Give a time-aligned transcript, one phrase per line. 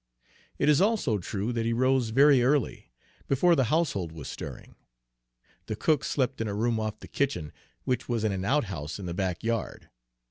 [0.57, 2.89] It is also true that he rose very early,
[3.27, 4.73] before the household was stirring.
[5.67, 9.05] The cook slept in a room off the kitchen, which was in an outhouse in
[9.05, 9.91] the back yard.